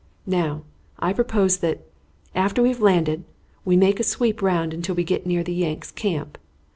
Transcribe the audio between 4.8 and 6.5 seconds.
we get near the Yanks' camp.